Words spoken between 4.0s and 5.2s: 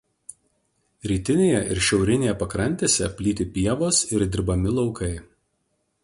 ir dirbami laukai.